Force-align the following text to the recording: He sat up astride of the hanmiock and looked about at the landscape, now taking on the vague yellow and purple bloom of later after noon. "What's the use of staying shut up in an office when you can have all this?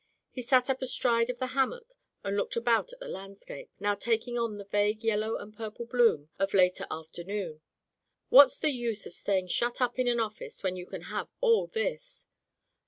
He 0.31 0.41
sat 0.41 0.67
up 0.67 0.81
astride 0.81 1.29
of 1.29 1.37
the 1.37 1.49
hanmiock 1.49 1.85
and 2.23 2.35
looked 2.35 2.55
about 2.55 2.91
at 2.91 2.97
the 2.99 3.07
landscape, 3.07 3.69
now 3.79 3.93
taking 3.93 4.35
on 4.35 4.57
the 4.57 4.63
vague 4.65 5.03
yellow 5.03 5.35
and 5.37 5.55
purple 5.55 5.85
bloom 5.85 6.31
of 6.39 6.55
later 6.55 6.87
after 6.89 7.23
noon. 7.23 7.61
"What's 8.29 8.57
the 8.57 8.71
use 8.71 9.05
of 9.05 9.13
staying 9.13 9.49
shut 9.49 9.79
up 9.79 9.99
in 9.99 10.07
an 10.07 10.19
office 10.19 10.63
when 10.63 10.75
you 10.75 10.87
can 10.87 11.01
have 11.01 11.31
all 11.39 11.67
this? 11.67 12.25